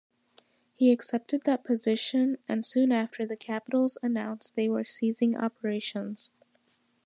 [0.73, 6.31] He accepted that position and soon after the Capitals announced they were ceasing operations.